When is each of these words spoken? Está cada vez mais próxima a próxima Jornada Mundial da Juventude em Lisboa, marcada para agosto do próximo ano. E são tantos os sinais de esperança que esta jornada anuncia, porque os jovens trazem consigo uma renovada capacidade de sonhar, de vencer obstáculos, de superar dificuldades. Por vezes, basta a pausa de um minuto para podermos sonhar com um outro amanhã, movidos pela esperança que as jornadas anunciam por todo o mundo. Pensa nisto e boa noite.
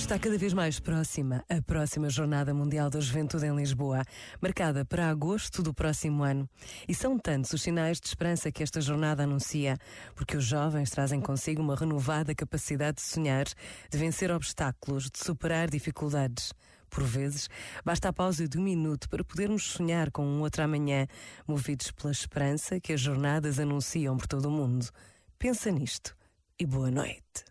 Está 0.00 0.18
cada 0.18 0.38
vez 0.38 0.54
mais 0.54 0.80
próxima 0.80 1.44
a 1.46 1.60
próxima 1.60 2.08
Jornada 2.08 2.54
Mundial 2.54 2.88
da 2.88 2.98
Juventude 2.98 3.46
em 3.46 3.54
Lisboa, 3.54 4.02
marcada 4.40 4.82
para 4.82 5.10
agosto 5.10 5.62
do 5.62 5.74
próximo 5.74 6.24
ano. 6.24 6.48
E 6.88 6.94
são 6.94 7.18
tantos 7.18 7.52
os 7.52 7.60
sinais 7.60 8.00
de 8.00 8.08
esperança 8.08 8.50
que 8.50 8.62
esta 8.62 8.80
jornada 8.80 9.24
anuncia, 9.24 9.76
porque 10.16 10.38
os 10.38 10.44
jovens 10.44 10.90
trazem 10.90 11.20
consigo 11.20 11.60
uma 11.60 11.76
renovada 11.76 12.34
capacidade 12.34 12.96
de 12.96 13.02
sonhar, 13.02 13.44
de 13.44 13.98
vencer 13.98 14.32
obstáculos, 14.32 15.10
de 15.10 15.22
superar 15.22 15.68
dificuldades. 15.70 16.54
Por 16.88 17.04
vezes, 17.04 17.48
basta 17.84 18.08
a 18.08 18.12
pausa 18.12 18.48
de 18.48 18.58
um 18.58 18.62
minuto 18.62 19.06
para 19.08 19.22
podermos 19.22 19.64
sonhar 19.64 20.10
com 20.10 20.24
um 20.24 20.40
outro 20.40 20.64
amanhã, 20.64 21.06
movidos 21.46 21.92
pela 21.92 22.10
esperança 22.10 22.80
que 22.80 22.94
as 22.94 23.00
jornadas 23.00 23.60
anunciam 23.60 24.16
por 24.16 24.26
todo 24.26 24.46
o 24.46 24.50
mundo. 24.50 24.88
Pensa 25.38 25.70
nisto 25.70 26.16
e 26.58 26.64
boa 26.64 26.90
noite. 26.90 27.50